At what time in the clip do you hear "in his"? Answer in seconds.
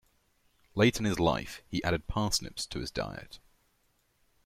0.97-1.19